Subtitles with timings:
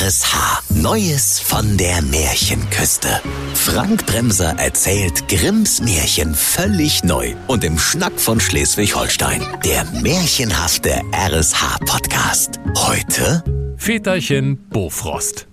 [0.00, 0.62] RSH.
[0.70, 3.20] Neues von der Märchenküste.
[3.54, 9.40] Frank Bremser erzählt Grimms Märchen völlig neu und im Schnack von Schleswig-Holstein.
[9.64, 12.58] Der märchenhafte RSH-Podcast.
[12.76, 13.44] Heute
[13.76, 15.46] Väterchen Bofrost.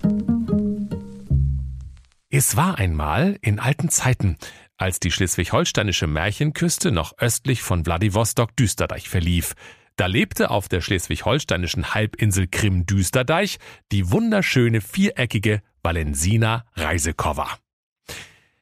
[2.32, 4.38] Es war einmal in alten Zeiten,
[4.76, 9.54] als die schleswig-holsteinische Märchenküste noch östlich von Wladiwostok Düsterdeich verlief.
[9.96, 13.58] Da lebte auf der schleswig-holsteinischen Halbinsel Krim-Düsterdeich
[13.92, 17.58] die wunderschöne viereckige Valensina Reisekova.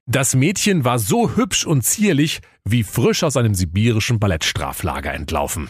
[0.05, 5.69] Das Mädchen war so hübsch und zierlich wie frisch aus einem sibirischen Ballettstraflager entlaufen.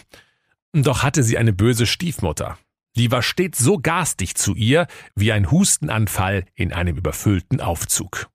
[0.72, 2.56] Doch hatte sie eine böse Stiefmutter.
[2.96, 8.30] Die war stets so garstig zu ihr wie ein Hustenanfall in einem überfüllten Aufzug.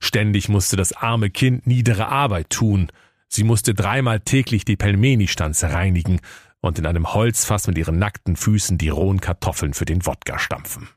[0.00, 2.90] Ständig musste das arme Kind niedere Arbeit tun.
[3.34, 6.20] Sie musste dreimal täglich die Pelmeni-Stanze reinigen
[6.60, 10.88] und in einem Holzfass mit ihren nackten Füßen die rohen Kartoffeln für den Wodka stampfen.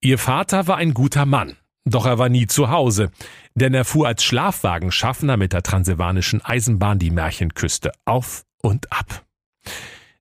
[0.00, 3.12] Ihr Vater war ein guter Mann, doch er war nie zu Hause,
[3.54, 9.24] denn er fuhr als Schlafwagenschaffner mit der transsilvanischen Eisenbahn die Märchenküste auf und ab.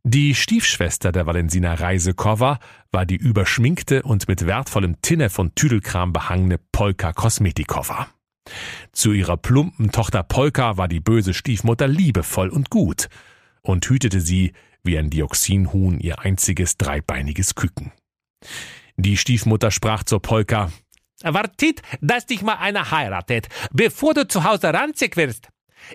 [0.03, 2.59] Die Stiefschwester der Valensina Reisekova
[2.91, 8.09] war die überschminkte und mit wertvollem Tinne von Tüdelkram behangene Polka Kosmetikova.
[8.91, 13.07] Zu ihrer plumpen Tochter Polka war die böse Stiefmutter liebevoll und gut
[13.61, 17.91] und hütete sie wie ein Dioxinhuhn ihr einziges dreibeiniges Küken.
[18.97, 20.71] Die Stiefmutter sprach zur Polka,
[21.23, 25.49] Wartet, dass dich mal einer heiratet, bevor du zu Hause ranzig wirst.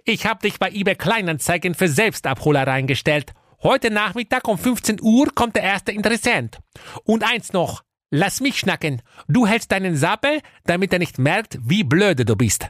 [0.04, 3.32] Ich hab dich bei eBay Kleinanzeigen für Selbstabholer reingestellt.
[3.62, 6.58] Heute Nachmittag um 15 Uhr kommt der erste Interessent.
[7.04, 9.03] Und eins noch, lass mich schnacken.
[9.28, 12.69] Du hältst deinen Sappel, damit er nicht merkt, wie blöde du bist.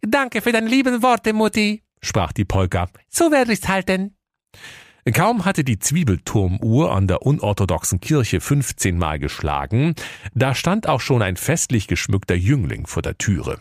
[0.00, 2.88] Danke für deine lieben Worte, Mutti, sprach die Polka.
[3.08, 4.16] So werde ich's halten.
[5.12, 9.96] Kaum hatte die Zwiebelturmuhr an der unorthodoxen Kirche 15 Mal geschlagen,
[10.32, 13.60] da stand auch schon ein festlich geschmückter Jüngling vor der Türe.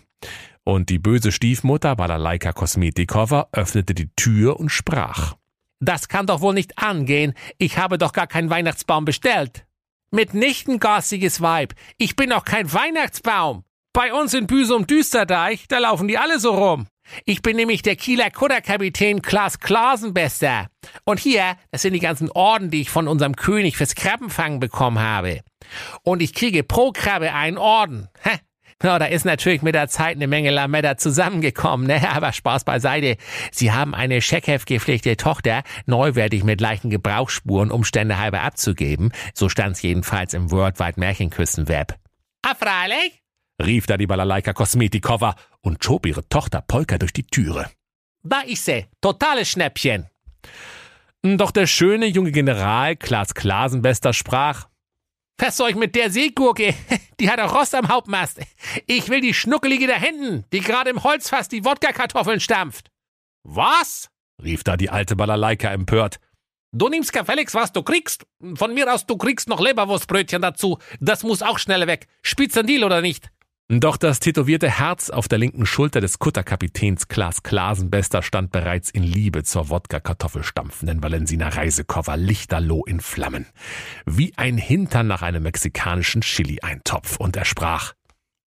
[0.64, 5.36] Und die böse Stiefmutter Balalaika Kosmetikova öffnete die Tür und sprach.
[5.80, 7.34] Das kann doch wohl nicht angehen.
[7.58, 9.66] Ich habe doch gar keinen Weihnachtsbaum bestellt.
[10.12, 11.74] Mitnichten, garstiges Weib.
[11.98, 13.64] Ich bin doch kein Weihnachtsbaum.
[13.94, 16.88] Bei uns in Büsum Düsterdeich, da laufen die alle so rum.
[17.26, 20.68] Ich bin nämlich der Kieler Kudderkapitän Klaas Klasenbester.
[21.06, 25.00] Und hier, das sind die ganzen Orden, die ich von unserem König fürs Krabbenfangen bekommen
[25.00, 25.42] habe.
[26.04, 28.10] Und ich kriege pro Krabbe einen Orden.
[28.26, 28.38] Ha.
[28.84, 32.10] Ja, da ist natürlich mit der Zeit eine Menge Lametta zusammengekommen, ne?
[32.16, 33.18] Aber Spaß beiseite.
[33.52, 34.68] Sie haben eine scheckheft
[35.18, 39.12] Tochter neuwertig mit leichten Gebrauchsspuren Umstände halber abzugeben.
[39.34, 41.96] So stand's jedenfalls im Worldwide Märchenküstenweb.
[42.42, 43.22] Ah, freilich?
[43.62, 47.70] rief da die Balalaika Kosmetikova und schob ihre Tochter Polka durch die Türe.
[48.24, 50.08] Da ist sie, totales Schnäppchen.
[51.24, 54.68] Doch der schöne junge General Klaas Klasenbester sprach,
[55.42, 56.74] was soll ich mit der Seegurke?
[57.20, 58.40] Die hat auch Rost am Hauptmast.
[58.88, 62.90] Ich will die Schnuckelige da hinten, die gerade im Holzfass die Wodka-Kartoffeln stampft.
[63.44, 64.10] Was?
[64.42, 66.20] rief da die alte Balalaika empört.
[66.72, 68.26] Du nimmst gefälligst, was du kriegst.
[68.56, 70.80] Von mir aus, du kriegst noch Leberwurstbrötchen dazu.
[71.00, 72.08] Das muss auch schnell weg.
[72.22, 73.30] Spitzendeal oder nicht?
[73.74, 79.02] Doch das tätowierte Herz auf der linken Schulter des Kutterkapitäns Klaas Klasenbester stand bereits in
[79.02, 83.46] Liebe zur Wodka-Kartoffelstampfenden Valensina Reisekoffer lichterloh in Flammen.
[84.06, 87.16] Wie ein Hintern nach einem mexikanischen Chili-Eintopf.
[87.16, 87.94] Und er sprach,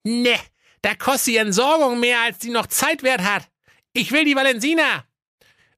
[0.04, 0.36] Ne,
[0.80, 3.46] da kostet die Entsorgung mehr, als die noch Zeit wert hat.
[3.92, 5.04] Ich will die Valensina.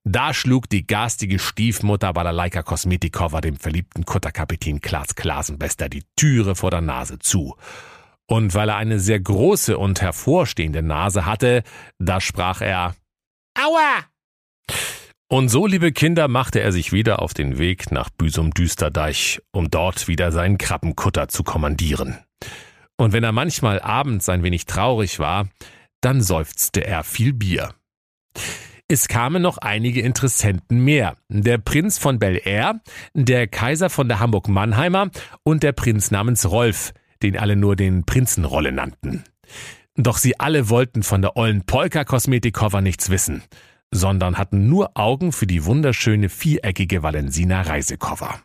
[0.05, 6.71] Da schlug die garstige Stiefmutter Balalaika Kosmetikova dem verliebten Kutterkapitän Klaas Klasenbester die Türe vor
[6.71, 7.57] der Nase zu.
[8.33, 11.63] Und weil er eine sehr große und hervorstehende Nase hatte,
[11.99, 12.95] da sprach er
[13.55, 14.07] Aua!
[15.29, 19.69] Und so, liebe Kinder, machte er sich wieder auf den Weg nach Büsum Düsterdeich, um
[19.69, 22.21] dort wieder seinen Krabbenkutter zu kommandieren.
[22.97, 25.49] Und wenn er manchmal abends ein wenig traurig war,
[26.01, 27.75] dann seufzte er viel Bier.
[28.89, 31.19] Es kamen noch einige Interessenten mehr.
[31.29, 32.81] Der Prinz von Bel Air,
[33.13, 35.11] der Kaiser von der Hamburg-Mannheimer
[35.43, 39.25] und der Prinz namens Rolf, den alle nur den Prinzenrolle nannten.
[39.97, 43.43] Doch sie alle wollten von der ollen Polka-Kosmetikcover nichts wissen,
[43.91, 48.41] sondern hatten nur Augen für die wunderschöne viereckige Valensina Reisekoffer.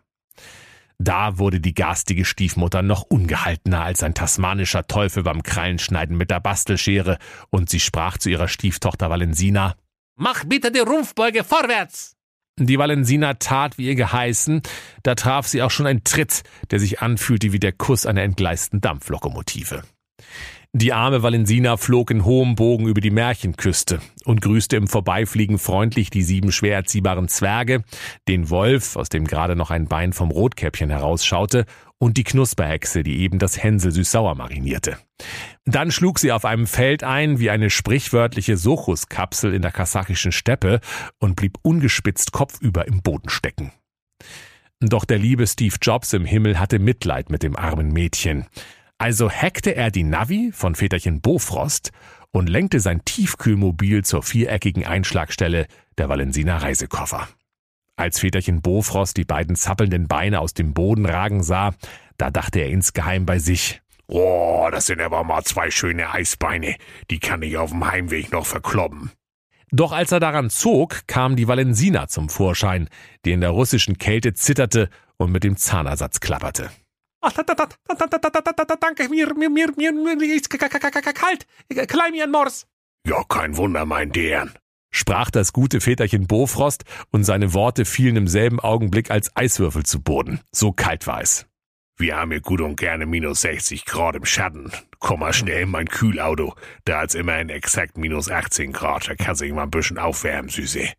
[1.00, 6.40] Da wurde die garstige Stiefmutter noch ungehaltener als ein tasmanischer Teufel beim Krallenschneiden mit der
[6.40, 7.18] Bastelschere,
[7.50, 9.76] und sie sprach zu ihrer Stieftochter Valensina
[10.16, 12.17] Mach bitte die Rumpfbeuge vorwärts!
[12.60, 14.62] Die Valensina tat, wie ihr geheißen,
[15.04, 18.82] da traf sie auch schon ein Tritt, der sich anfühlte wie der Kuss einer entgleisten
[18.82, 19.84] Dampflokomotive.
[20.74, 26.10] Die arme Valensina flog in hohem Bogen über die Märchenküste und grüßte im Vorbeifliegen freundlich
[26.10, 27.84] die sieben schwer erziehbaren Zwerge,
[28.28, 31.66] den Wolf, aus dem gerade noch ein Bein vom Rotkäppchen herausschaute,
[32.00, 34.98] und die Knusperhexe, die eben das Hänsel süß-sauer marinierte.
[35.66, 40.80] Dann schlug sie auf einem Feld ein wie eine sprichwörtliche Sochuskapsel in der kasachischen Steppe
[41.20, 43.72] und blieb ungespitzt kopfüber im Boden stecken.
[44.80, 48.46] Doch der liebe Steve Jobs im Himmel hatte Mitleid mit dem armen Mädchen.
[49.00, 51.92] Also hackte er die Navi von Väterchen Bofrost
[52.32, 55.68] und lenkte sein Tiefkühlmobil zur viereckigen Einschlagstelle
[55.98, 57.28] der Valensina Reisekoffer.
[57.98, 61.74] Als Väterchen Bofrost die beiden zappelnden Beine aus dem Boden ragen sah,
[62.18, 63.82] da dachte er insgeheim bei sich.
[64.08, 66.76] Oh, das sind aber mal zwei schöne Eisbeine.
[67.10, 69.12] Die kann ich auf dem Heimweg noch verkloppen.
[69.72, 72.88] Doch als er daran zog, kam die Valensina zum Vorschein,
[73.26, 76.70] die in der russischen Kälte zitterte und mit dem Zahnersatz klapperte.
[78.80, 81.48] Danke, mir, mir, mir, mir, mir ist kalt.
[81.90, 82.68] Klein mir an Mors.
[83.06, 84.54] Ja, kein Wunder, mein Dern
[84.92, 90.02] sprach das gute Väterchen Bofrost, und seine Worte fielen im selben Augenblick als Eiswürfel zu
[90.02, 90.40] Boden.
[90.52, 91.46] So kalt war es.
[92.00, 94.72] Wir haben hier gut und gerne minus 60 Grad im Schatten.
[95.00, 96.54] Komm mal schnell in mein Kühlauto.
[96.86, 99.08] Da hat's immerhin exakt minus 18 Grad.
[99.08, 100.90] Da kann sich mal ein bisschen aufwärmen, Süße.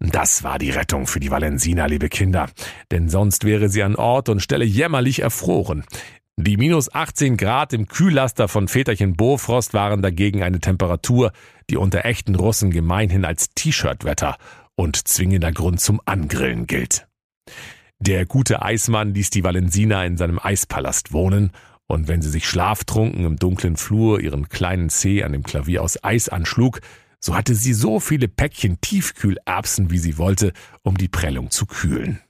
[0.00, 2.48] Das war die Rettung für die Valensina, liebe Kinder.
[2.90, 5.84] Denn sonst wäre sie an Ort und Stelle jämmerlich erfroren.
[6.42, 11.32] Die minus 18 Grad im Kühllaster von Väterchen Bofrost waren dagegen eine Temperatur,
[11.68, 14.38] die unter echten Russen gemeinhin als T-Shirt-Wetter
[14.74, 17.06] und zwingender Grund zum Angrillen gilt.
[17.98, 21.50] Der gute Eismann ließ die Valensina in seinem Eispalast wohnen,
[21.86, 26.02] und wenn sie sich schlaftrunken im dunklen Flur ihren kleinen Zeh an dem Klavier aus
[26.02, 26.80] Eis anschlug,
[27.20, 30.54] so hatte sie so viele Päckchen Tiefkühlerbsen, wie sie wollte,
[30.84, 32.20] um die Prellung zu kühlen.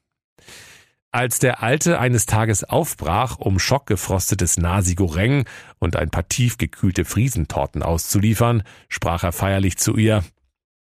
[1.12, 5.44] Als der Alte eines Tages aufbrach, um schockgefrostetes Nasi Goreng
[5.80, 10.22] und ein paar tiefgekühlte Friesentorten auszuliefern, sprach er feierlich zu ihr,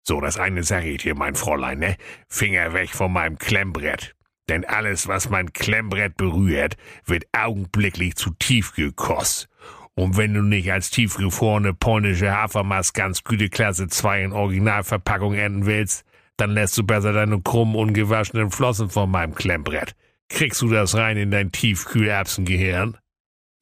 [0.06, 1.95] So, das eine sag ich dir, mein Fräulein, ne?
[2.27, 4.15] Finger weg von meinem Klemmbrett.
[4.50, 6.75] Denn alles, was mein Klemmbrett berührt,
[7.06, 9.47] wird augenblicklich zu Tiefkühlkost.
[9.95, 16.03] Und wenn du nicht als tiefgefrorene polnische Hafermast ganz Güteklasse 2 in Originalverpackung enden willst,
[16.35, 19.95] dann lässt du besser deine krummen, ungewaschenen Flossen von meinem Klemmbrett.
[20.29, 22.97] Kriegst du das rein in dein Tiefkühlerbsengehirn?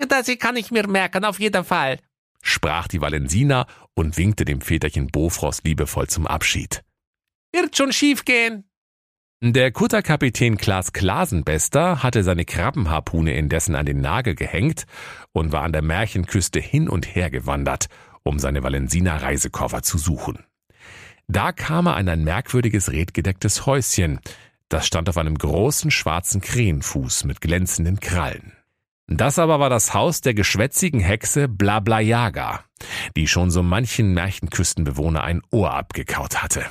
[0.08, 2.00] Das kann ich mir merken, auf jeden Fall,
[2.42, 6.84] sprach die Valensina und winkte dem Väterchen Bofrost liebevoll zum Abschied.
[7.54, 8.66] Wird schon schief gehen.
[9.42, 14.86] Der Kutterkapitän Klaas Klasenbester hatte seine Krabbenharpune indessen an den Nagel gehängt
[15.34, 17.88] und war an der Märchenküste hin und her gewandert,
[18.24, 20.40] um seine Valensiner Reisekoffer zu suchen.
[21.28, 24.20] Da kam er an ein merkwürdiges redgedecktes Häuschen.
[24.70, 28.54] Das stand auf einem großen schwarzen Krähenfuß mit glänzenden Krallen.
[29.08, 32.66] Das aber war das Haus der geschwätzigen Hexe Blablajaga,
[33.16, 36.66] die schon so manchen Märchenküstenbewohner ein Ohr abgekaut hatte.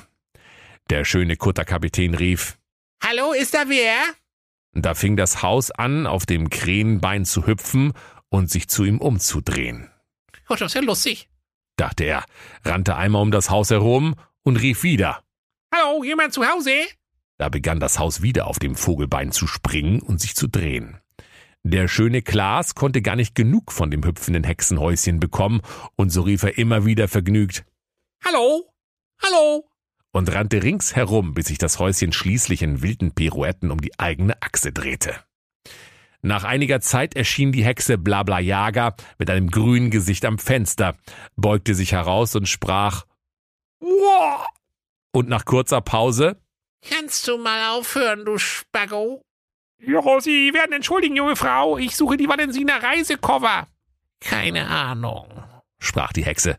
[0.91, 2.59] Der schöne Kutterkapitän rief,
[3.03, 3.95] Hallo, ist da wer?
[4.73, 7.93] Da fing das Haus an, auf dem Krähenbein zu hüpfen
[8.29, 9.89] und sich zu ihm umzudrehen.
[10.49, 11.29] Oh, das ist ja lustig,
[11.77, 12.25] dachte er,
[12.65, 15.23] rannte einmal um das Haus herum und rief wieder.
[15.73, 16.73] Hallo, jemand zu Hause?
[17.37, 20.99] Da begann das Haus wieder auf dem Vogelbein zu springen und sich zu drehen.
[21.63, 25.63] Der schöne Klaas konnte gar nicht genug von dem hüpfenden Hexenhäuschen bekommen,
[25.97, 27.65] und so rief er immer wieder vergnügt
[28.25, 28.71] Hallo?
[29.23, 29.69] Hallo?
[30.15, 34.73] und rannte ringsherum, bis sich das Häuschen schließlich in wilden Pirouetten um die eigene Achse
[34.73, 35.13] drehte.
[36.23, 40.97] Nach einiger Zeit erschien die Hexe Blabla Jager mit einem grünen Gesicht am Fenster,
[41.37, 43.05] beugte sich heraus und sprach
[43.81, 44.47] Wow!
[45.13, 46.41] Und nach kurzer Pause
[46.91, 49.23] Kannst du mal aufhören, du Spaggo?
[49.79, 51.79] Ja, Sie werden entschuldigen, junge Frau.
[51.79, 53.67] Ich suche die Valensiner Reisekoffer.
[54.21, 55.29] Keine Ahnung,
[55.79, 56.57] sprach die Hexe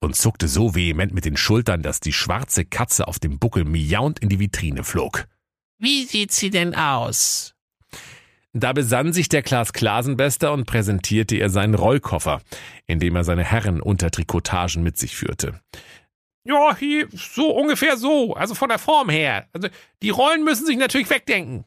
[0.00, 4.18] und zuckte so vehement mit den Schultern, dass die schwarze Katze auf dem Buckel miauend
[4.18, 5.26] in die Vitrine flog.
[5.78, 7.54] Wie sieht sie denn aus?
[8.52, 12.40] Da besann sich der Klaas Klasenbester und präsentierte ihr seinen Rollkoffer,
[12.86, 15.60] in dem er seine Herren unter Trikotagen mit sich führte.
[16.46, 19.48] Ja, hier, so ungefähr so, also von der Form her.
[19.52, 19.68] Also
[20.02, 21.64] die Rollen müssen sich natürlich wegdenken.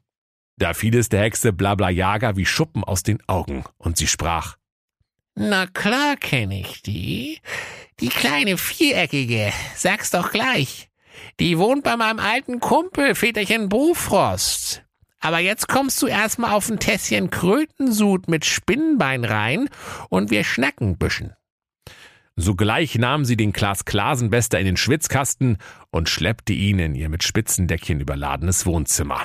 [0.57, 4.57] Da fiel es der Hexe Blabla Jager wie Schuppen aus den Augen, und sie sprach
[5.35, 7.39] Na klar kenne ich die.
[7.99, 10.89] Die kleine viereckige, sag's doch gleich.
[11.39, 14.83] Die wohnt bei meinem alten Kumpel, Väterchen Bofrost.
[15.19, 19.69] Aber jetzt kommst du erstmal auf ein Tässchen Krötensud mit Spinnenbein rein
[20.09, 21.33] und wir schnacken büschen.
[22.41, 25.57] Sogleich nahm sie den Klaas Klasenbester in den Schwitzkasten
[25.91, 29.23] und schleppte ihn in ihr mit Spitzendeckchen überladenes Wohnzimmer.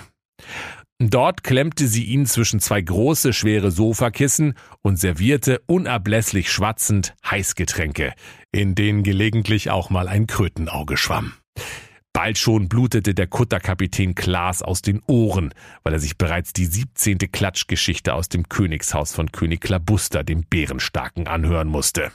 [0.99, 8.15] Dort klemmte sie ihn zwischen zwei große, schwere Sofakissen und servierte unablässlich schwatzend Heißgetränke,
[8.51, 11.35] in denen gelegentlich auch mal ein Krötenauge schwamm.
[12.13, 15.55] Bald schon blutete der Kutterkapitän Klaas aus den Ohren,
[15.85, 17.19] weil er sich bereits die 17.
[17.19, 22.11] Klatschgeschichte aus dem Königshaus von König Klabuster, dem Bärenstarken, anhören musste.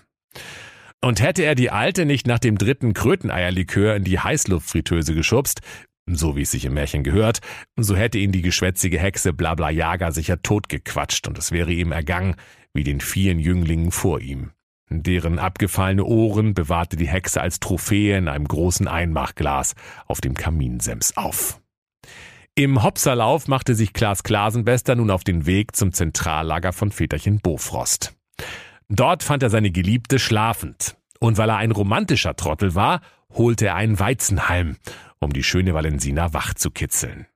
[1.01, 5.61] Und hätte er die Alte nicht nach dem dritten Kröteneierlikör in die Heißluftfritteuse geschubst,
[6.05, 7.39] so wie es sich im Märchen gehört,
[7.77, 12.35] so hätte ihn die geschwätzige Hexe Blabla Jager sicher totgequatscht und es wäre ihm ergangen,
[12.73, 14.51] wie den vielen Jünglingen vor ihm.
[14.89, 19.75] Deren abgefallene Ohren bewahrte die Hexe als Trophäe in einem großen Einmachglas
[20.07, 21.61] auf dem Kaminsems auf.
[22.55, 28.15] Im Hopserlauf machte sich Klaas Klasenbester nun auf den Weg zum Zentrallager von Väterchen Bofrost.
[28.89, 30.97] Dort fand er seine Geliebte schlafend.
[31.19, 34.77] Und weil er ein romantischer Trottel war, holte er einen Weizenhalm,
[35.19, 37.27] um die schöne Valensina wach zu kitzeln.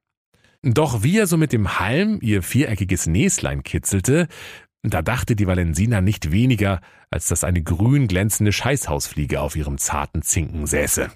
[0.64, 4.28] Doch wie er so mit dem Halm ihr viereckiges Näslein kitzelte,
[4.82, 10.22] da dachte die Valensina nicht weniger, als dass eine grün glänzende Scheißhausfliege auf ihrem zarten
[10.22, 11.12] Zinken säße.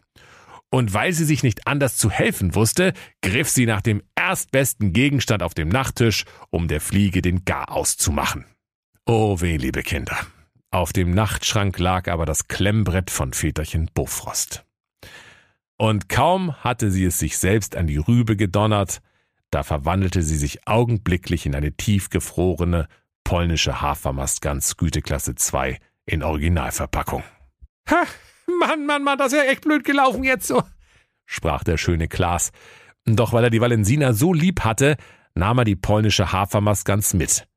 [0.69, 5.41] Und weil sie sich nicht anders zu helfen wusste, griff sie nach dem erstbesten Gegenstand
[5.41, 8.45] auf dem Nachttisch, um der Fliege den Garaus zu machen.
[9.09, 10.17] Oh weh, liebe Kinder.
[10.69, 14.65] Auf dem Nachtschrank lag aber das Klemmbrett von Väterchen Bofrost.
[15.77, 19.01] Und kaum hatte sie es sich selbst an die Rübe gedonnert,
[19.49, 22.89] da verwandelte sie sich augenblicklich in eine tiefgefrorene,
[23.23, 27.23] polnische Hafermastgans Güteklasse 2 in Originalverpackung.
[27.89, 28.03] Ha,
[28.59, 30.63] Mann, Mann, Mann, das ist ja echt blöd gelaufen jetzt so,
[31.25, 32.51] sprach der schöne Klaas.
[33.05, 34.97] Doch weil er die Valensina so lieb hatte,
[35.33, 37.47] nahm er die polnische Hafermastgans mit,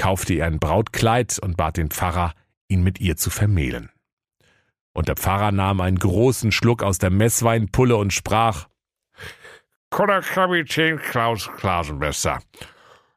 [0.00, 2.32] kaufte ihr ein Brautkleid und bat den Pfarrer,
[2.68, 3.90] ihn mit ihr zu vermählen.
[4.94, 8.66] Und der Pfarrer nahm einen großen Schluck aus der Messweinpulle und sprach,
[9.90, 12.38] Kapitän Klaus Klasenbester,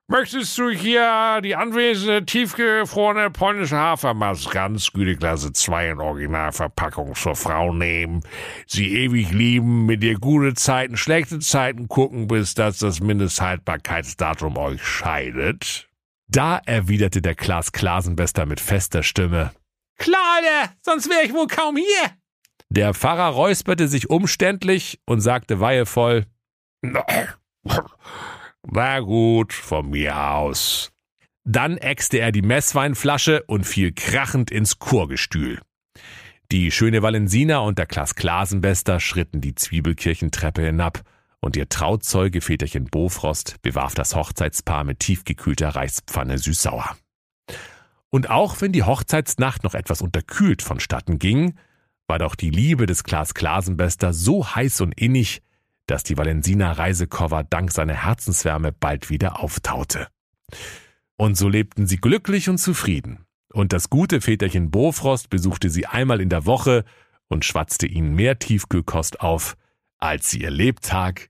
[0.09, 7.71] Möchtest du hier die anwesende tiefgefrorene polnische Hafermast ganz Güteklasse 2 in Originalverpackung zur Frau
[7.71, 8.19] nehmen,
[8.67, 14.83] sie ewig lieben, mit ihr gute Zeiten, schlechte Zeiten gucken, bis dass das Mindesthaltbarkeitsdatum euch
[14.83, 15.89] scheidet?
[16.33, 19.51] Da erwiderte der Klaas Klasenbester mit fester Stimme.
[19.99, 20.19] Klar,
[20.81, 22.11] sonst wäre ich wohl kaum hier.
[22.69, 26.25] Der Pfarrer räusperte sich umständlich und sagte weihevoll,
[26.81, 27.05] Na
[29.01, 30.91] gut, von mir aus.
[31.43, 35.61] Dann äxte er die Messweinflasche und fiel krachend ins Chorgestühl.
[36.51, 41.03] Die schöne Valensina und der Klaas Klasenbester schritten die Zwiebelkirchentreppe hinab,
[41.43, 46.95] und ihr Trauzeuge Väterchen Bofrost bewarf das Hochzeitspaar mit tiefgekühlter Reispfanne süßsauer.
[48.09, 51.55] Und auch wenn die Hochzeitsnacht noch etwas unterkühlt vonstatten ging,
[52.07, 55.41] war doch die Liebe des Klaas Klasenbester so heiß und innig,
[55.85, 60.07] dass die Valensina Reisekoffer dank seiner Herzenswärme bald wieder auftaute.
[61.17, 63.25] Und so lebten sie glücklich und zufrieden.
[63.51, 66.85] Und das gute Väterchen Bofrost besuchte sie einmal in der Woche
[67.27, 69.57] und schwatzte ihnen mehr Tiefkühlkost auf,
[69.99, 71.29] als sie ihr Lebtag